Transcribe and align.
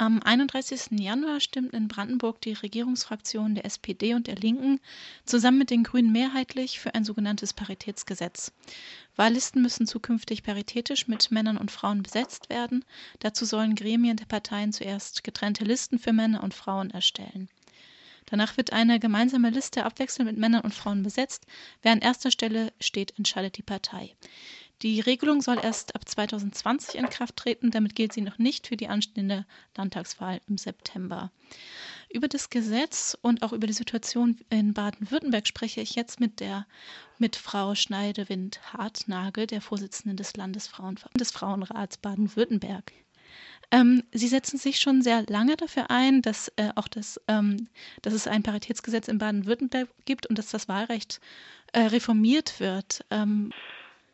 Am 0.00 0.22
31. 0.22 1.00
Januar 1.00 1.40
stimmten 1.40 1.74
in 1.74 1.88
Brandenburg 1.88 2.40
die 2.40 2.52
Regierungsfraktionen 2.52 3.56
der 3.56 3.64
SPD 3.64 4.14
und 4.14 4.28
der 4.28 4.36
Linken 4.36 4.78
zusammen 5.24 5.58
mit 5.58 5.70
den 5.70 5.82
Grünen 5.82 6.12
mehrheitlich 6.12 6.78
für 6.78 6.94
ein 6.94 7.02
sogenanntes 7.02 7.52
Paritätsgesetz. 7.52 8.52
Wahllisten 9.16 9.60
müssen 9.60 9.88
zukünftig 9.88 10.44
paritätisch 10.44 11.08
mit 11.08 11.32
Männern 11.32 11.56
und 11.56 11.72
Frauen 11.72 12.04
besetzt 12.04 12.48
werden. 12.48 12.84
Dazu 13.18 13.44
sollen 13.44 13.74
Gremien 13.74 14.16
der 14.16 14.26
Parteien 14.26 14.72
zuerst 14.72 15.24
getrennte 15.24 15.64
Listen 15.64 15.98
für 15.98 16.12
Männer 16.12 16.44
und 16.44 16.54
Frauen 16.54 16.90
erstellen. 16.90 17.48
Danach 18.26 18.56
wird 18.56 18.72
eine 18.72 19.00
gemeinsame 19.00 19.50
Liste 19.50 19.84
abwechselnd 19.84 20.30
mit 20.30 20.38
Männern 20.38 20.60
und 20.60 20.74
Frauen 20.74 21.02
besetzt. 21.02 21.44
Wer 21.82 21.90
an 21.90 22.02
erster 22.02 22.30
Stelle 22.30 22.72
steht, 22.78 23.18
entscheidet 23.18 23.56
die 23.56 23.62
Partei. 23.62 24.14
Die 24.82 25.00
Regelung 25.00 25.42
soll 25.42 25.58
erst 25.60 25.96
ab 25.96 26.08
2020 26.08 26.94
in 26.94 27.08
Kraft 27.08 27.36
treten. 27.36 27.72
Damit 27.72 27.96
gilt 27.96 28.12
sie 28.12 28.20
noch 28.20 28.38
nicht 28.38 28.68
für 28.68 28.76
die 28.76 28.86
anstehende 28.86 29.44
Landtagswahl 29.76 30.40
im 30.48 30.56
September. 30.56 31.32
Über 32.10 32.28
das 32.28 32.48
Gesetz 32.48 33.18
und 33.20 33.42
auch 33.42 33.52
über 33.52 33.66
die 33.66 33.72
Situation 33.72 34.38
in 34.50 34.74
Baden-Württemberg 34.74 35.48
spreche 35.48 35.80
ich 35.80 35.96
jetzt 35.96 36.20
mit 36.20 36.38
der 36.40 36.66
mit 37.18 37.34
Frau 37.34 37.74
Schneidewind-Hartnagel, 37.74 39.48
der 39.48 39.60
Vorsitzenden 39.60 40.16
des 40.16 40.36
Landesfrauen 40.36 40.98
des 41.18 41.32
Frauenrats 41.32 41.96
Baden-Württemberg. 41.98 42.92
Ähm, 43.70 44.04
Sie 44.12 44.28
setzen 44.28 44.58
sich 44.58 44.78
schon 44.78 45.02
sehr 45.02 45.24
lange 45.28 45.56
dafür 45.56 45.90
ein, 45.90 46.22
dass 46.22 46.52
äh, 46.56 46.70
auch 46.76 46.88
das, 46.88 47.20
ähm, 47.28 47.68
dass 48.00 48.14
es 48.14 48.26
ein 48.26 48.42
Paritätsgesetz 48.42 49.08
in 49.08 49.18
Baden-Württemberg 49.18 49.88
gibt 50.06 50.26
und 50.26 50.38
dass 50.38 50.48
das 50.48 50.68
Wahlrecht 50.68 51.20
äh, 51.72 51.80
reformiert 51.80 52.60
wird. 52.60 53.04
Ähm, 53.10 53.52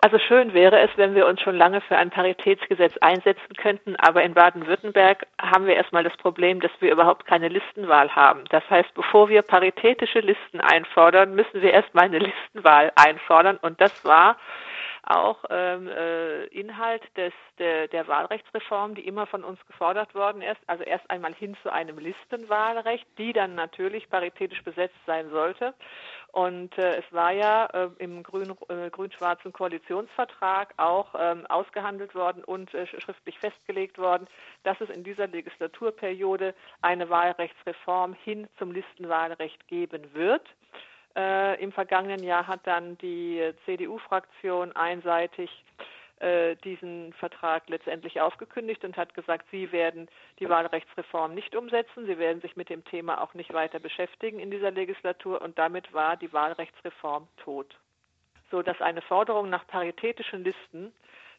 also 0.05 0.19
schön 0.19 0.53
wäre 0.53 0.81
es, 0.81 0.91
wenn 0.97 1.15
wir 1.15 1.27
uns 1.27 1.41
schon 1.41 1.57
lange 1.57 1.81
für 1.81 1.97
ein 1.97 2.11
Paritätsgesetz 2.11 2.95
einsetzen 2.99 3.55
könnten, 3.57 3.97
aber 3.97 4.23
in 4.23 4.35
Baden-Württemberg 4.35 5.27
haben 5.41 5.65
wir 5.65 5.77
erstmal 5.77 6.05
das 6.05 6.15
Problem, 6.19 6.61
dass 6.61 6.73
wir 6.81 6.93
überhaupt 6.93 7.25
keine 7.25 7.49
Listenwahl 7.49 8.15
haben. 8.15 8.45
Das 8.51 8.69
heißt, 8.69 8.93
bevor 8.93 9.31
wir 9.31 9.41
paritätische 9.41 10.20
Listen 10.20 10.61
einfordern, 10.61 11.34
müssen 11.34 11.62
wir 11.62 11.73
erstmal 11.73 12.05
eine 12.05 12.19
Listenwahl 12.19 12.93
einfordern 12.97 13.56
und 13.62 13.81
das 13.81 14.05
war 14.05 14.37
auch 15.06 15.43
ähm, 15.48 15.89
äh, 15.89 16.45
Inhalt 16.47 17.03
des, 17.17 17.33
der, 17.59 17.89
der 17.89 18.06
Wahlrechtsreform, 18.06 18.95
die 18.95 19.06
immer 19.06 19.27
von 19.27 19.43
uns 19.43 19.59
gefordert 19.67 20.15
worden 20.15 20.43
ist. 20.43 20.61
Also 20.67 20.83
erst 20.84 21.11
einmal 21.11 21.34
hin 21.34 21.56
zu 21.62 21.73
einem 21.73 21.98
Listenwahlrecht, 21.98 23.06
die 23.19 23.33
dann 23.33 23.55
natürlich 23.55 24.09
paritätisch 24.09 24.62
besetzt 24.65 24.97
sein 25.06 25.31
sollte. 25.31 25.75
Und 26.35 26.77
äh, 26.79 26.97
es 26.97 27.05
war 27.13 27.31
ja 27.31 27.67
äh, 27.67 27.91
im 27.99 28.25
grün, 28.25 28.57
äh, 28.69 28.91
grün-schwarzen 28.91 29.53
Koalitionsvertrag 29.53 30.75
auch 30.79 31.15
ähm, 31.17 31.47
ausgehandelt 31.47 32.17
worden 32.17 32.43
und 32.43 32.75
äh, 32.75 32.89
schriftlich 32.89 33.39
festgelegt 33.39 33.99
worden, 33.99 34.27
dass 34.65 34.81
es 34.81 34.91
in 34.91 35.05
dieser 35.05 35.29
Legislaturperiode 35.29 36.53
eine 36.83 37.09
Wahlrechtsreform 37.09 38.15
hin 38.15 38.49
zum 38.59 38.73
Listenwahlrecht 38.73 39.69
geben 39.69 40.12
wird. 40.12 40.43
Äh, 41.15 41.62
Im 41.62 41.71
vergangenen 41.71 42.25
Jahr 42.25 42.49
hat 42.49 42.67
dann 42.67 42.99
die 42.99 43.53
CDU-Fraktion 43.65 44.73
einseitig 44.73 45.49
äh, 45.79 45.84
diesen 46.65 47.12
Vertrag 47.15 47.69
letztendlich 47.69 48.20
aufgekündigt 48.20 48.84
und 48.84 48.97
hat 48.97 49.15
gesagt, 49.15 49.47
sie 49.51 49.73
werden 49.73 50.09
die 50.39 50.48
Wahlrechtsreform 50.48 51.34
nicht 51.34 51.55
umsetzen, 51.56 52.06
sie 52.06 52.19
werden 52.19 52.41
sich 52.41 52.56
mit 52.56 52.71
dem 52.71 52.84
Thema 52.84 53.21
auch 53.21 53.34
nicht 53.34 53.53
weiter 53.53 53.81
beschäftigen 53.81 54.39
in 54.39 54.51
dieser 54.51 54.71
Legislatur 54.71 55.43
und 55.43 55.59
damit 55.59 55.93
war 55.93 56.17
die 56.17 56.33
Wahlrechtsreform 56.33 57.27
tot. 57.37 57.77
So 58.51 58.62
dass 58.62 58.81
eine 58.81 59.03
Forderung 59.03 59.51
nach 59.51 59.67
paritätischen 59.67 60.45
Listen 60.45 60.93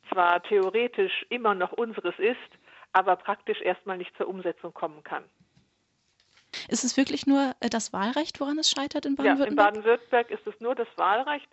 zwar 0.10 0.44
theoretisch 0.44 1.26
immer 1.30 1.56
noch 1.56 1.72
unseres 1.72 2.18
ist, 2.20 2.38
aber 2.92 3.16
praktisch 3.16 3.62
erstmal 3.62 3.98
nicht 3.98 4.16
zur 4.18 4.28
Umsetzung 4.28 4.74
kommen 4.74 5.04
kann. 5.04 5.24
Ist 6.70 6.84
es 6.84 6.98
wirklich 6.98 7.28
nur 7.28 7.54
äh, 7.60 7.70
das 7.70 7.94
Wahlrecht, 7.94 8.40
woran 8.40 8.58
es 8.58 8.70
scheitert 8.70 9.06
in 9.06 9.16
Baden-Württemberg? 9.16 9.58
Ja, 9.58 9.68
in 9.68 9.74
Baden-Württemberg 9.76 10.32
ist 10.32 10.48
es 10.48 10.60
nur 10.60 10.76
das 10.76 10.88
Wahlrecht, 10.96 11.48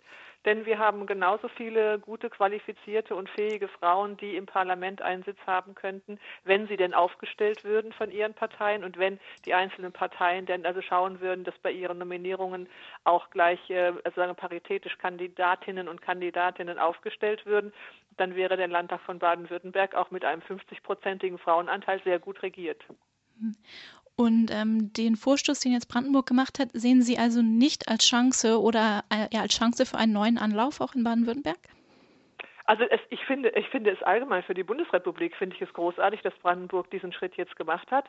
denn 0.45 0.65
wir 0.65 0.79
haben 0.79 1.05
genauso 1.05 1.47
viele 1.47 1.99
gute, 1.99 2.29
qualifizierte 2.29 3.15
und 3.15 3.29
fähige 3.29 3.67
Frauen, 3.67 4.17
die 4.17 4.35
im 4.35 4.45
Parlament 4.45 5.01
einen 5.01 5.23
Sitz 5.23 5.37
haben 5.45 5.75
könnten, 5.75 6.19
wenn 6.43 6.67
sie 6.67 6.77
denn 6.77 6.93
aufgestellt 6.93 7.63
würden 7.63 7.93
von 7.93 8.11
ihren 8.11 8.33
Parteien 8.33 8.83
und 8.83 8.97
wenn 8.97 9.19
die 9.45 9.53
einzelnen 9.53 9.91
Parteien 9.91 10.45
denn 10.45 10.65
also 10.65 10.81
schauen 10.81 11.21
würden, 11.21 11.43
dass 11.43 11.57
bei 11.59 11.71
ihren 11.71 11.97
Nominierungen 11.97 12.67
auch 13.03 13.29
gleich 13.29 13.69
äh, 13.69 13.93
also 14.03 14.33
paritätisch 14.33 14.97
Kandidatinnen 14.97 15.87
und 15.87 16.01
Kandidatinnen 16.01 16.79
aufgestellt 16.79 17.45
würden, 17.45 17.73
dann 18.17 18.35
wäre 18.35 18.57
der 18.57 18.67
Landtag 18.67 19.01
von 19.01 19.19
Baden-Württemberg 19.19 19.95
auch 19.95 20.11
mit 20.11 20.25
einem 20.25 20.41
50-prozentigen 20.41 21.37
Frauenanteil 21.37 22.01
sehr 22.03 22.19
gut 22.19 22.43
regiert. 22.43 22.83
Und 24.15 24.51
ähm, 24.51 24.93
den 24.93 25.15
Vorstoß, 25.15 25.59
den 25.59 25.71
jetzt 25.71 25.87
Brandenburg 25.87 26.27
gemacht 26.27 26.59
hat, 26.59 26.69
sehen 26.73 27.01
Sie 27.01 27.17
also 27.17 27.41
nicht 27.41 27.87
als 27.87 28.05
Chance 28.05 28.61
oder 28.61 29.03
äh, 29.09 29.35
als 29.37 29.55
Chance 29.55 29.85
für 29.85 29.97
einen 29.97 30.13
neuen 30.13 30.37
Anlauf 30.37 30.81
auch 30.81 30.93
in 30.93 31.03
Baden-Württemberg? 31.03 31.57
Also 32.65 32.83
es, 32.85 33.01
ich 33.09 33.25
finde, 33.25 33.49
ich 33.49 33.67
finde 33.69 33.91
es 33.91 34.01
allgemein 34.03 34.41
für 34.43 34.53
die 34.53 34.63
Bundesrepublik 34.63 35.35
finde 35.35 35.55
ich 35.55 35.61
es 35.61 35.73
großartig, 35.73 36.21
dass 36.21 36.33
Brandenburg 36.35 36.89
diesen 36.91 37.11
Schritt 37.11 37.35
jetzt 37.35 37.57
gemacht 37.57 37.91
hat. 37.91 38.05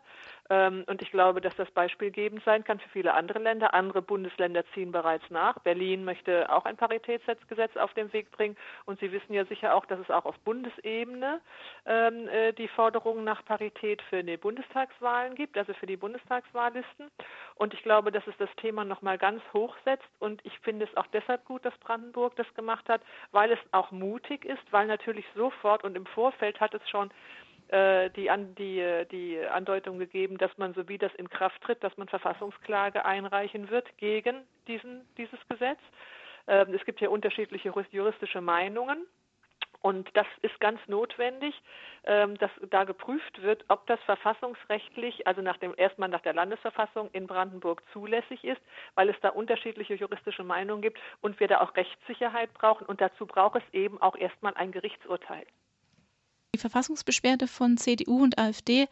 Ähm, 0.48 0.84
und 0.87 1.03
ich 1.03 1.10
glaube, 1.10 1.41
dass 1.41 1.56
das 1.56 1.69
beispielgebend 1.72 2.44
sein 2.44 2.62
kann 2.62 2.78
für 2.78 2.88
viele 2.91 3.14
andere 3.14 3.41
Länder. 3.41 3.75
Andere 3.75 4.00
Bundesländer 4.00 4.64
ziehen 4.72 4.93
bereits 4.93 5.28
nach. 5.31 5.59
Berlin 5.60 6.04
möchte 6.04 6.53
auch 6.53 6.66
ein 6.66 6.76
Paritätsgesetz 6.76 7.76
auf 7.76 7.94
den 7.94 8.12
Weg 8.12 8.31
bringen. 8.31 8.56
Und 8.84 9.00
Sie 9.00 9.10
wissen 9.10 9.32
ja 9.32 9.44
sicher 9.44 9.75
auch, 9.75 9.87
dass 9.87 9.98
es 9.98 10.10
auch 10.10 10.25
auf 10.25 10.38
Bundesebene 10.41 11.41
ähm, 11.87 12.28
äh, 12.28 12.53
die 12.53 12.69
Forderungen 12.69 13.25
nach 13.25 13.44
Parität 13.44 14.03
für 14.03 14.22
die 14.22 14.37
Bundestagswahlen 14.37 15.34
gibt, 15.34 15.59
also 15.59 15.75
für 15.75 15.87
die 15.87 15.97
Bundestagswahllisten. 15.97 17.10
Und 17.56 17.75
ich 17.75 17.82
glaube, 17.82 18.12
dass 18.12 18.26
es 18.28 18.37
das 18.38 18.50
Thema 18.56 18.84
nochmal 18.84 19.19
ganz 19.19 19.43
hoch 19.53 19.75
setzt. 19.84 20.09
Und 20.20 20.44
ich 20.44 20.56
finde 20.60 20.84
es 20.84 20.97
auch 20.97 21.09
deshalb 21.09 21.44
gut, 21.44 21.64
dass 21.64 21.76
Brandenburg 21.78 22.37
das 22.37 22.53
gemacht 22.54 22.88
hat, 22.88 23.00
weil 23.32 23.50
es 23.50 23.59
auch 23.72 23.91
mutig 23.91 24.44
ist, 24.44 24.62
weil 24.71 24.87
natürlich 24.87 25.25
sofort 25.34 25.84
und 25.84 25.97
im 25.97 26.06
Vorfeld 26.06 26.60
hat 26.60 26.75
es 26.75 26.88
schon 26.88 27.10
äh, 27.69 28.10
die, 28.10 28.31
an, 28.31 28.55
die, 28.56 29.05
die 29.10 29.38
Andeutung 29.41 29.99
gegeben, 29.99 30.38
dass 30.38 30.56
man, 30.59 30.75
so 30.75 30.88
wie 30.88 30.99
das 30.99 31.15
in 31.15 31.28
Kraft 31.31 31.60
tritt, 31.62 31.82
dass 31.82 31.97
man 31.97 32.09
Verfassungsklage 32.09 33.05
einreichen 33.05 33.71
wird 33.71 33.87
gegen 33.99 34.43
diesen, 34.69 35.06
dieses 35.16 35.38
Gesetz. 35.49 35.78
Äh, 36.47 36.66
es 36.72 36.84
gibt 36.84 37.00
ja 37.00 37.09
unterschiedliche 37.09 37.72
juristische 37.91 38.41
Meinungen. 38.41 39.06
Und 39.84 40.09
das 40.17 40.27
ist 40.41 40.59
ganz 40.61 40.81
notwendig, 40.87 41.55
ähm, 42.05 42.39
dass 42.39 42.50
da 42.71 42.84
geprüft 42.84 43.43
wird, 43.43 43.67
ob 43.69 43.87
das 43.87 44.00
verfassungsrechtlich, 44.05 45.27
also 45.27 45.43
nach 45.43 45.59
dem, 45.59 45.75
erstmal 45.77 46.09
nach 46.09 46.22
der 46.22 46.33
Landesverfassung 46.33 47.11
in 47.12 47.27
Brandenburg 47.27 47.83
zulässig 47.93 48.43
ist, 48.44 48.62
weil 48.94 49.11
es 49.11 49.17
da 49.21 49.28
unterschiedliche 49.28 49.93
juristische 49.93 50.43
Meinungen 50.43 50.81
gibt 50.81 50.99
und 51.21 51.39
wir 51.39 51.49
da 51.49 51.61
auch 51.61 51.77
Rechtssicherheit 51.77 52.55
brauchen. 52.55 52.87
Und 52.87 53.03
dazu 53.03 53.27
braucht 53.27 53.56
es 53.56 53.75
eben 53.75 54.00
auch 54.00 54.17
erstmal 54.17 54.55
ein 54.55 54.73
Gerichtsurteil. 54.73 55.44
Die 56.54 56.59
Verfassungsbeschwerde 56.59 57.48
von 57.48 57.76
CDU 57.76 58.22
und 58.22 58.38
AfD 58.38 58.87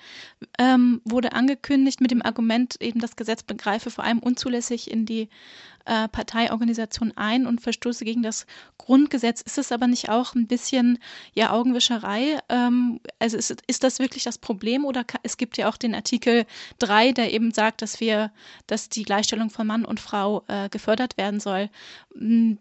ähm, 0.58 1.00
wurde 1.04 1.32
angekündigt 1.32 2.00
mit 2.00 2.10
dem 2.10 2.20
Argument, 2.20 2.74
eben 2.80 2.98
das 2.98 3.14
Gesetz 3.14 3.44
begreife 3.44 3.92
vor 3.92 4.02
allem 4.02 4.18
unzulässig 4.18 4.90
in 4.90 5.06
die 5.06 5.28
äh, 5.84 6.08
Parteiorganisation 6.08 7.12
ein 7.14 7.46
und 7.46 7.60
verstoße 7.60 8.04
gegen 8.04 8.24
das 8.24 8.46
Grundgesetz. 8.78 9.42
Ist 9.42 9.58
es 9.58 9.70
aber 9.70 9.86
nicht 9.86 10.08
auch 10.08 10.34
ein 10.34 10.48
bisschen 10.48 10.98
ja 11.34 11.52
Augenwischerei? 11.52 12.40
Ähm, 12.48 12.98
also 13.20 13.36
ist, 13.36 13.62
ist 13.68 13.84
das 13.84 14.00
wirklich 14.00 14.24
das 14.24 14.38
Problem 14.38 14.84
oder 14.84 15.04
kann, 15.04 15.20
es 15.22 15.36
gibt 15.36 15.56
ja 15.56 15.68
auch 15.68 15.76
den 15.76 15.94
Artikel 15.94 16.46
3, 16.80 17.12
der 17.12 17.32
eben 17.32 17.52
sagt, 17.52 17.80
dass 17.80 18.00
wir, 18.00 18.32
dass 18.66 18.88
die 18.88 19.04
Gleichstellung 19.04 19.50
von 19.50 19.68
Mann 19.68 19.84
und 19.84 20.00
Frau 20.00 20.42
äh, 20.48 20.68
gefördert 20.68 21.16
werden 21.16 21.38
soll. 21.38 21.70
Hm, 22.12 22.58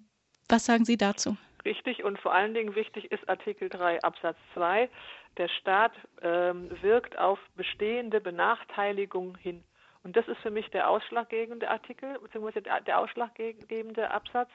was 0.48 0.66
sagen 0.66 0.86
Sie 0.86 0.98
dazu? 0.98 1.38
Richtig 1.66 2.04
und 2.04 2.20
vor 2.20 2.34
allen 2.34 2.54
Dingen 2.54 2.76
wichtig 2.76 3.12
ist 3.12 3.28
Artikel 3.30 3.70
3 3.70 4.02
Absatz 4.04 4.38
2. 4.54 4.90
Der 5.38 5.48
Staat 5.48 5.94
ähm, 6.22 6.70
wirkt 6.82 7.18
auf 7.18 7.40
bestehende 7.56 8.20
Benachteiligung 8.20 9.38
hin. 9.38 9.64
Und 10.04 10.16
das 10.16 10.28
ist 10.28 10.40
für 10.40 10.50
mich 10.50 10.68
der 10.72 10.90
ausschlaggebende 10.90 11.70
Artikel, 11.70 12.18
beziehungsweise 12.20 12.62
der 12.62 13.00
ausschlaggebende 13.00 14.10
Absatz. 14.10 14.50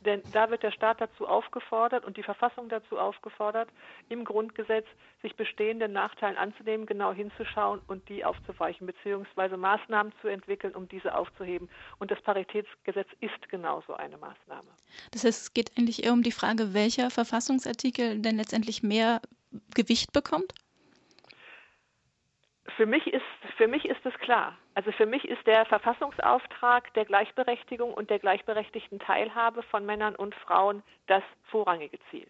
Denn 0.00 0.22
da 0.32 0.48
wird 0.50 0.62
der 0.62 0.70
Staat 0.70 1.00
dazu 1.00 1.26
aufgefordert 1.26 2.04
und 2.04 2.16
die 2.16 2.22
Verfassung 2.22 2.68
dazu 2.68 2.98
aufgefordert, 2.98 3.68
im 4.08 4.24
Grundgesetz 4.24 4.86
sich 5.22 5.34
bestehenden 5.34 5.92
Nachteilen 5.92 6.36
anzunehmen, 6.36 6.86
genau 6.86 7.12
hinzuschauen 7.12 7.80
und 7.88 8.08
die 8.08 8.24
aufzuweichen, 8.24 8.86
beziehungsweise 8.86 9.56
Maßnahmen 9.56 10.12
zu 10.20 10.28
entwickeln, 10.28 10.74
um 10.74 10.88
diese 10.88 11.16
aufzuheben. 11.16 11.68
Und 11.98 12.12
das 12.12 12.20
Paritätsgesetz 12.22 13.08
ist 13.20 13.48
genauso 13.48 13.94
eine 13.94 14.16
Maßnahme. 14.18 14.68
Das 15.10 15.24
heißt, 15.24 15.42
es 15.42 15.54
geht 15.54 15.72
eigentlich 15.76 16.04
eher 16.04 16.12
um 16.12 16.22
die 16.22 16.32
Frage, 16.32 16.74
welcher 16.74 17.10
Verfassungsartikel 17.10 18.20
denn 18.20 18.36
letztendlich 18.36 18.84
mehr 18.84 19.20
Gewicht 19.74 20.12
bekommt? 20.12 20.54
Für 22.78 22.86
mich 22.86 23.08
ist 23.08 23.24
für 23.56 23.66
mich 23.66 23.84
ist 23.86 24.06
es 24.06 24.14
klar. 24.20 24.56
Also 24.76 24.92
für 24.92 25.04
mich 25.04 25.24
ist 25.24 25.44
der 25.48 25.66
Verfassungsauftrag 25.66 26.94
der 26.94 27.06
Gleichberechtigung 27.06 27.92
und 27.92 28.08
der 28.08 28.20
gleichberechtigten 28.20 29.00
Teilhabe 29.00 29.64
von 29.64 29.84
Männern 29.84 30.14
und 30.14 30.32
Frauen 30.36 30.84
das 31.08 31.24
vorrangige 31.50 31.98
Ziel. 32.08 32.28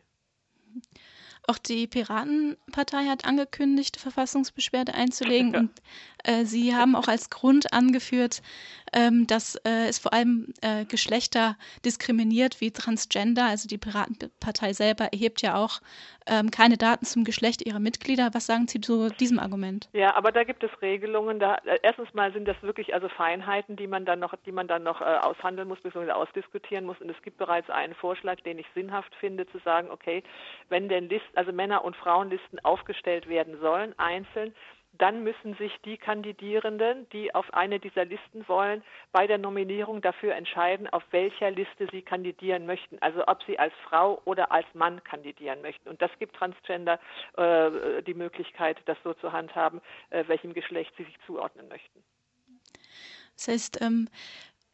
Auch 1.46 1.58
die 1.58 1.86
Piratenpartei 1.86 3.06
hat 3.06 3.24
angekündigt, 3.24 3.96
Verfassungsbeschwerde 3.98 4.94
einzulegen. 4.94 5.52
Ja. 5.52 5.60
Und 5.60 5.70
äh, 6.24 6.44
sie 6.44 6.74
haben 6.74 6.96
auch 6.96 7.08
als 7.08 7.30
Grund 7.30 7.72
angeführt, 7.72 8.42
ähm, 8.92 9.26
dass 9.26 9.56
äh, 9.56 9.88
es 9.88 9.98
vor 9.98 10.12
allem 10.12 10.52
äh, 10.62 10.84
Geschlechter 10.84 11.56
diskriminiert 11.84 12.60
wie 12.60 12.70
Transgender. 12.70 13.44
Also 13.44 13.68
die 13.68 13.78
Piratenpartei 13.78 14.72
selber 14.72 15.12
erhebt 15.12 15.42
ja 15.42 15.56
auch 15.56 15.80
ähm, 16.26 16.50
keine 16.50 16.76
Daten 16.76 17.04
zum 17.04 17.24
Geschlecht 17.24 17.66
ihrer 17.66 17.78
Mitglieder. 17.78 18.30
Was 18.32 18.46
sagen 18.46 18.66
Sie 18.66 18.80
zu 18.80 19.08
diesem 19.10 19.38
Argument? 19.38 19.88
Ja, 19.92 20.14
aber 20.14 20.32
da 20.32 20.44
gibt 20.44 20.62
es 20.62 20.70
Regelungen. 20.82 21.38
Da, 21.38 21.56
äh, 21.64 21.78
erstens 21.82 22.12
mal 22.14 22.32
sind 22.32 22.46
das 22.46 22.60
wirklich 22.62 22.94
also 22.94 23.08
Feinheiten, 23.08 23.76
die 23.76 23.86
man 23.86 24.04
dann 24.04 24.20
noch, 24.20 24.34
die 24.44 24.52
man 24.52 24.68
dann 24.68 24.82
noch 24.82 25.00
äh, 25.00 25.04
aushandeln 25.04 25.68
muss 25.68 25.80
bzw. 25.80 26.10
ausdiskutieren 26.10 26.84
muss. 26.84 27.00
Und 27.00 27.10
es 27.10 27.20
gibt 27.22 27.38
bereits 27.38 27.70
einen 27.70 27.94
Vorschlag, 27.94 28.40
den 28.40 28.58
ich 28.58 28.66
sinnhaft 28.74 29.14
finde, 29.16 29.46
zu 29.46 29.58
sagen, 29.60 29.90
okay, 29.90 30.22
wenn 30.68 30.88
denn 30.88 31.08
Listen, 31.08 31.27
also 31.34 31.52
Männer- 31.52 31.84
und 31.84 31.96
Frauenlisten 31.96 32.64
aufgestellt 32.64 33.28
werden 33.28 33.58
sollen, 33.60 33.94
einzeln, 33.98 34.54
dann 34.98 35.22
müssen 35.22 35.54
sich 35.54 35.72
die 35.84 35.96
Kandidierenden, 35.96 37.08
die 37.10 37.34
auf 37.34 37.52
eine 37.54 37.78
dieser 37.78 38.04
Listen 38.04 38.46
wollen, 38.48 38.82
bei 39.12 39.26
der 39.26 39.38
Nominierung 39.38 40.00
dafür 40.00 40.34
entscheiden, 40.34 40.88
auf 40.88 41.04
welcher 41.10 41.50
Liste 41.50 41.86
sie 41.92 42.02
kandidieren 42.02 42.66
möchten. 42.66 42.98
Also 43.00 43.22
ob 43.26 43.42
sie 43.44 43.58
als 43.58 43.72
Frau 43.88 44.20
oder 44.24 44.50
als 44.50 44.66
Mann 44.74 45.02
kandidieren 45.04 45.62
möchten. 45.62 45.88
Und 45.88 46.02
das 46.02 46.10
gibt 46.18 46.34
Transgender 46.36 46.98
äh, 47.36 48.02
die 48.02 48.14
Möglichkeit, 48.14 48.78
das 48.86 48.98
so 49.04 49.14
zu 49.14 49.32
handhaben, 49.32 49.80
äh, 50.10 50.24
welchem 50.26 50.52
Geschlecht 50.52 50.92
sie 50.96 51.04
sich 51.04 51.16
zuordnen 51.26 51.68
möchten. 51.68 52.02
Das 53.36 53.48
heißt, 53.48 53.80
ähm, 53.82 54.08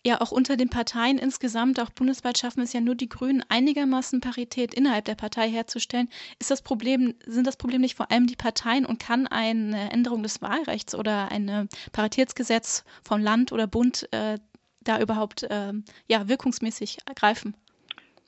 ja, 0.06 0.20
auch 0.20 0.32
unter 0.32 0.56
den 0.56 0.68
Parteien 0.68 1.18
insgesamt, 1.18 1.80
auch 1.80 1.90
bundesweit 1.90 2.36
schaffen 2.36 2.60
es 2.60 2.74
ja 2.74 2.80
nur 2.80 2.94
die 2.94 3.08
Grünen, 3.08 3.42
einigermaßen 3.48 4.20
Parität 4.20 4.74
innerhalb 4.74 5.06
der 5.06 5.14
Partei 5.14 5.48
herzustellen. 5.50 6.10
Ist 6.38 6.50
das 6.50 6.60
Problem, 6.60 7.14
sind 7.26 7.46
das 7.46 7.56
Problem 7.56 7.80
nicht 7.80 7.96
vor 7.96 8.10
allem 8.10 8.26
die 8.26 8.36
Parteien 8.36 8.84
und 8.84 8.98
kann 8.98 9.26
eine 9.26 9.90
Änderung 9.90 10.22
des 10.22 10.42
Wahlrechts 10.42 10.94
oder 10.94 11.32
ein 11.32 11.68
Paritätsgesetz 11.92 12.84
vom 13.02 13.22
Land 13.22 13.50
oder 13.50 13.66
Bund 13.66 14.06
äh, 14.12 14.38
da 14.82 15.00
überhaupt 15.00 15.44
äh, 15.44 15.72
ja, 16.06 16.28
wirkungsmäßig 16.28 16.98
ergreifen? 17.06 17.56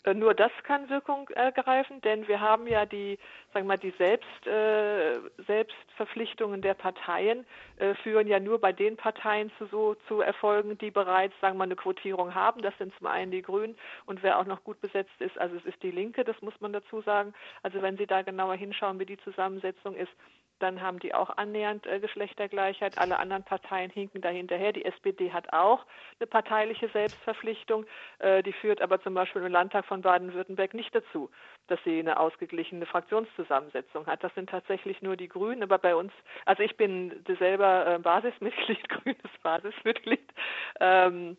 Äh, 0.06 0.14
nur 0.14 0.34
das 0.34 0.52
kann 0.62 0.88
Wirkung 0.88 1.28
ergreifen, 1.30 2.00
denn 2.00 2.26
wir 2.28 2.40
haben 2.40 2.66
ja 2.66 2.86
die, 2.86 3.18
sagen 3.52 3.66
wir 3.66 3.74
mal, 3.74 3.78
die 3.78 3.92
Selbst, 3.98 4.46
äh, 4.46 5.18
Selbstverpflichtungen 5.46 6.62
der 6.62 6.74
Parteien 6.74 7.44
äh, 7.78 7.94
führen 7.96 8.28
ja 8.28 8.38
nur 8.40 8.60
bei 8.60 8.72
den 8.72 8.96
Parteien 8.96 9.50
zu 9.58 9.66
so 9.66 9.96
zu 10.06 10.20
Erfolgen, 10.20 10.78
die 10.78 10.90
bereits, 10.90 11.34
sagen 11.40 11.54
wir 11.54 11.58
mal, 11.58 11.64
eine 11.64 11.76
Quotierung 11.76 12.34
haben. 12.34 12.62
Das 12.62 12.76
sind 12.78 12.94
zum 12.96 13.08
einen 13.08 13.32
die 13.32 13.42
Grünen 13.42 13.76
und 14.06 14.22
wer 14.22 14.38
auch 14.38 14.46
noch 14.46 14.62
gut 14.62 14.80
besetzt 14.80 15.20
ist, 15.20 15.36
also 15.38 15.56
es 15.56 15.64
ist 15.64 15.82
die 15.82 15.90
Linke, 15.90 16.24
das 16.24 16.40
muss 16.40 16.58
man 16.60 16.72
dazu 16.72 17.02
sagen. 17.02 17.34
Also 17.62 17.82
wenn 17.82 17.96
Sie 17.96 18.06
da 18.06 18.22
genauer 18.22 18.54
hinschauen, 18.54 19.00
wie 19.00 19.06
die 19.06 19.18
Zusammensetzung 19.18 19.96
ist, 19.96 20.12
dann 20.58 20.80
haben 20.80 20.98
die 20.98 21.14
auch 21.14 21.30
annähernd 21.36 21.86
äh, 21.86 22.00
Geschlechtergleichheit. 22.00 22.98
Alle 22.98 23.18
anderen 23.18 23.44
Parteien 23.44 23.90
hinken 23.90 24.20
da 24.20 24.28
hinterher. 24.28 24.72
Die 24.72 24.84
SPD 24.84 25.32
hat 25.32 25.52
auch 25.52 25.84
eine 26.18 26.26
parteiliche 26.26 26.88
Selbstverpflichtung. 26.88 27.86
Äh, 28.18 28.42
die 28.42 28.52
führt 28.52 28.80
aber 28.80 29.00
zum 29.02 29.14
Beispiel 29.14 29.42
im 29.42 29.52
Landtag 29.52 29.84
von 29.86 30.02
Baden-Württemberg 30.02 30.74
nicht 30.74 30.94
dazu, 30.94 31.30
dass 31.66 31.78
sie 31.84 31.98
eine 31.98 32.18
ausgeglichene 32.18 32.86
Fraktionszusammensetzung 32.86 34.06
hat. 34.06 34.24
Das 34.24 34.34
sind 34.34 34.50
tatsächlich 34.50 35.02
nur 35.02 35.16
die 35.16 35.28
Grünen. 35.28 35.62
Aber 35.62 35.78
bei 35.78 35.94
uns, 35.94 36.12
also 36.44 36.62
ich 36.62 36.76
bin 36.76 37.24
selber 37.38 37.86
äh, 37.86 37.98
Basismitglied, 37.98 38.88
grünes 38.88 39.38
Basismitglied. 39.42 40.32
Ähm, 40.80 41.36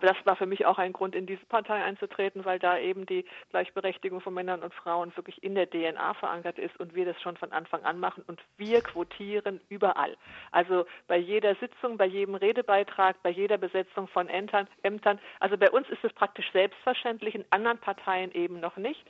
das 0.00 0.16
war 0.24 0.36
für 0.36 0.46
mich 0.46 0.66
auch 0.66 0.78
ein 0.78 0.92
Grund, 0.92 1.14
in 1.14 1.26
diese 1.26 1.44
Partei 1.46 1.82
einzutreten, 1.82 2.44
weil 2.44 2.58
da 2.58 2.78
eben 2.78 3.06
die 3.06 3.24
Gleichberechtigung 3.50 4.20
von 4.20 4.34
Männern 4.34 4.62
und 4.62 4.74
Frauen 4.74 5.12
wirklich 5.16 5.42
in 5.42 5.54
der 5.54 5.68
DNA 5.68 6.14
verankert 6.14 6.58
ist 6.58 6.78
und 6.78 6.94
wir 6.94 7.04
das 7.04 7.20
schon 7.22 7.36
von 7.36 7.52
Anfang 7.52 7.84
an 7.84 7.98
machen 7.98 8.24
und 8.26 8.40
wir 8.56 8.80
quotieren 8.80 9.60
überall. 9.68 10.16
Also 10.52 10.86
bei 11.06 11.16
jeder 11.16 11.54
Sitzung, 11.56 11.96
bei 11.96 12.06
jedem 12.06 12.34
Redebeitrag, 12.34 13.22
bei 13.22 13.30
jeder 13.30 13.58
Besetzung 13.58 14.08
von 14.08 14.28
Ämtern. 14.28 14.68
Also 15.40 15.56
bei 15.56 15.70
uns 15.70 15.88
ist 15.88 16.04
es 16.04 16.12
praktisch 16.12 16.50
selbstverständlich, 16.52 17.34
in 17.34 17.44
anderen 17.50 17.78
Parteien 17.78 18.32
eben 18.32 18.60
noch 18.60 18.76
nicht. 18.76 19.04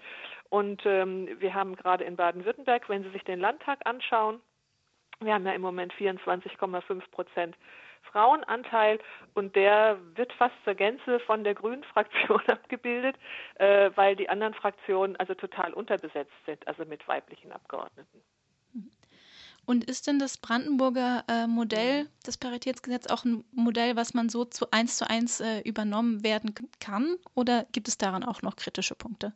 Und 0.50 0.84
ähm, 0.86 1.28
wir 1.38 1.54
haben 1.54 1.76
gerade 1.76 2.04
in 2.04 2.16
Baden-Württemberg, 2.16 2.88
wenn 2.88 3.02
Sie 3.02 3.10
sich 3.10 3.24
den 3.24 3.40
Landtag 3.40 3.80
anschauen, 3.84 4.40
wir 5.20 5.34
haben 5.34 5.46
ja 5.46 5.52
im 5.52 5.62
Moment 5.62 5.92
24,5 5.94 7.02
Prozent 7.10 7.56
Frauenanteil 8.12 8.98
und 9.34 9.56
der 9.56 9.98
wird 10.14 10.32
fast 10.34 10.54
zur 10.64 10.74
Gänze 10.74 11.20
von 11.20 11.44
der 11.44 11.54
Grünen 11.54 11.84
Fraktion 11.84 12.40
abgebildet, 12.48 13.16
äh, 13.56 13.90
weil 13.94 14.16
die 14.16 14.28
anderen 14.28 14.54
Fraktionen 14.54 15.16
also 15.16 15.34
total 15.34 15.72
unterbesetzt 15.72 16.32
sind, 16.46 16.66
also 16.66 16.84
mit 16.84 17.06
weiblichen 17.08 17.52
Abgeordneten. 17.52 18.22
Und 19.68 19.84
ist 19.84 20.06
denn 20.06 20.18
das 20.18 20.38
Brandenburger 20.38 21.24
äh, 21.28 21.46
Modell, 21.46 22.08
das 22.24 22.38
Paritätsgesetz, 22.38 23.06
auch 23.08 23.26
ein 23.26 23.44
Modell, 23.52 23.96
was 23.96 24.14
man 24.14 24.30
so 24.30 24.46
zu 24.46 24.70
eins 24.70 24.96
zu 24.96 25.08
eins 25.10 25.40
äh, 25.40 25.60
übernommen 25.60 26.24
werden 26.24 26.54
kann? 26.80 27.16
Oder 27.34 27.66
gibt 27.72 27.86
es 27.86 27.98
daran 27.98 28.24
auch 28.24 28.40
noch 28.40 28.56
kritische 28.56 28.94
Punkte? 28.94 29.34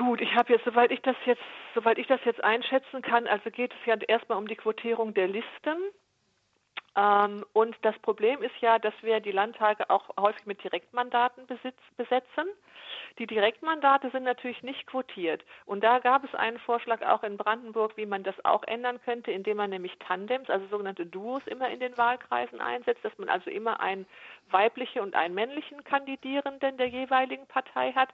Gut, 0.00 0.22
ich 0.22 0.34
habe 0.34 0.54
jetzt, 0.54 0.64
soweit 0.64 0.92
ich 0.92 1.02
das 1.02 1.16
jetzt, 1.26 1.42
soweit 1.74 1.98
ich 1.98 2.06
das 2.06 2.20
jetzt 2.24 2.42
einschätzen 2.42 3.02
kann, 3.02 3.26
also 3.26 3.50
geht 3.50 3.70
es 3.70 3.84
ja 3.84 3.96
erstmal 4.08 4.38
um 4.38 4.48
die 4.48 4.56
Quotierung 4.56 5.12
der 5.12 5.28
Listen. 5.28 5.76
Ähm, 6.96 7.44
und 7.52 7.76
das 7.82 7.98
Problem 7.98 8.42
ist 8.42 8.56
ja, 8.62 8.78
dass 8.78 8.94
wir 9.02 9.20
die 9.20 9.30
Landtage 9.30 9.90
auch 9.90 10.08
häufig 10.18 10.46
mit 10.46 10.64
Direktmandaten 10.64 11.46
besitz, 11.46 11.76
besetzen. 11.98 12.46
Die 13.18 13.26
Direktmandate 13.26 14.08
sind 14.10 14.22
natürlich 14.22 14.62
nicht 14.62 14.86
quotiert. 14.86 15.44
Und 15.66 15.84
da 15.84 15.98
gab 15.98 16.24
es 16.24 16.34
einen 16.34 16.58
Vorschlag 16.60 17.02
auch 17.02 17.22
in 17.22 17.36
Brandenburg, 17.36 17.98
wie 17.98 18.06
man 18.06 18.22
das 18.22 18.42
auch 18.46 18.62
ändern 18.62 19.02
könnte, 19.02 19.30
indem 19.32 19.58
man 19.58 19.68
nämlich 19.68 19.98
Tandems, 19.98 20.48
also 20.48 20.66
sogenannte 20.68 21.04
Duos, 21.04 21.42
immer 21.46 21.68
in 21.68 21.78
den 21.78 21.98
Wahlkreisen 21.98 22.62
einsetzt, 22.62 23.04
dass 23.04 23.18
man 23.18 23.28
also 23.28 23.50
immer 23.50 23.80
einen 23.80 24.06
weiblichen 24.50 25.02
und 25.02 25.14
einen 25.14 25.34
männlichen 25.34 25.84
Kandidierenden 25.84 26.78
der 26.78 26.88
jeweiligen 26.88 27.46
Partei 27.48 27.92
hat. 27.92 28.08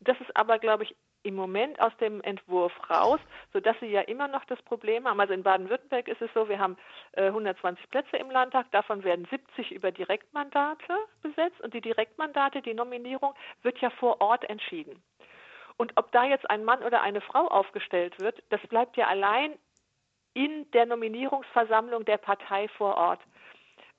Das 0.00 0.20
ist 0.20 0.36
aber, 0.36 0.58
glaube 0.58 0.82
ich, 0.82 0.96
im 1.22 1.34
Moment 1.34 1.80
aus 1.80 1.96
dem 1.98 2.20
Entwurf 2.22 2.72
raus, 2.88 3.20
sodass 3.52 3.76
sie 3.80 3.86
ja 3.86 4.02
immer 4.02 4.28
noch 4.28 4.44
das 4.44 4.60
Problem 4.62 5.06
haben. 5.06 5.20
Also 5.20 5.34
in 5.34 5.42
Baden-Württemberg 5.42 6.08
ist 6.08 6.22
es 6.22 6.30
so, 6.34 6.48
wir 6.48 6.58
haben 6.58 6.76
äh, 7.12 7.26
120 7.26 7.90
Plätze 7.90 8.16
im 8.16 8.30
Landtag, 8.30 8.70
davon 8.70 9.04
werden 9.04 9.26
70 9.30 9.72
über 9.72 9.90
Direktmandate 9.90 10.94
besetzt 11.22 11.60
und 11.60 11.74
die 11.74 11.80
Direktmandate, 11.80 12.62
die 12.62 12.74
Nominierung 12.74 13.34
wird 13.62 13.78
ja 13.78 13.90
vor 13.90 14.20
Ort 14.20 14.48
entschieden. 14.48 15.02
Und 15.76 15.92
ob 15.96 16.10
da 16.12 16.24
jetzt 16.24 16.48
ein 16.50 16.64
Mann 16.64 16.82
oder 16.82 17.02
eine 17.02 17.20
Frau 17.20 17.46
aufgestellt 17.46 18.20
wird, 18.20 18.42
das 18.50 18.60
bleibt 18.68 18.96
ja 18.96 19.06
allein 19.06 19.56
in 20.34 20.70
der 20.72 20.86
Nominierungsversammlung 20.86 22.04
der 22.04 22.18
Partei 22.18 22.68
vor 22.68 22.96
Ort. 22.96 23.20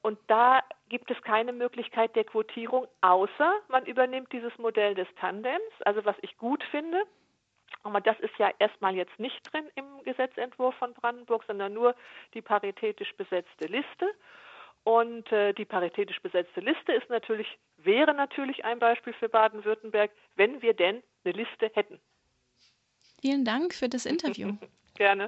Und 0.02 0.18
da 0.28 0.62
gibt 0.90 1.10
es 1.12 1.22
keine 1.22 1.54
Möglichkeit 1.54 2.16
der 2.16 2.24
Quotierung, 2.24 2.88
außer 3.02 3.54
man 3.70 3.86
übernimmt 3.86 4.32
dieses 4.34 4.58
Modell 4.58 4.96
des 4.96 5.08
Tandems, 5.20 5.62
also 5.86 6.04
was 6.06 6.16
ich 6.22 6.38
gut 6.38 6.64
finde. 6.72 7.02
Aber 7.84 8.02
das 8.02 8.20
ist 8.20 8.38
ja 8.38 8.52
erstmal 8.60 8.96
jetzt 8.96 9.18
nicht 9.20 9.40
drin 9.52 9.70
im 9.76 10.04
Gesetzentwurf 10.04 10.76
von 10.76 10.94
Brandenburg, 10.94 11.44
sondern 11.46 11.74
nur 11.74 11.96
die 12.34 12.42
paritätisch 12.42 13.14
besetzte 13.16 13.66
Liste. 13.66 14.12
Und 14.84 15.32
äh, 15.32 15.54
die 15.54 15.66
paritätisch 15.66 16.20
besetzte 16.22 16.62
Liste 16.62 16.94
ist 16.94 17.10
natürlich, 17.10 17.48
wäre 17.78 18.14
natürlich 18.14 18.66
ein 18.66 18.80
Beispiel 18.80 19.14
für 19.14 19.30
Baden-Württemberg, 19.30 20.12
wenn 20.36 20.62
wir 20.62 20.74
denn 20.74 21.04
eine 21.24 21.34
Liste 21.34 21.70
hätten. 21.74 22.00
Vielen 23.22 23.46
Dank 23.46 23.74
für 23.74 23.90
das 23.90 24.06
Interview. 24.06 24.54
Gerne. 24.96 25.28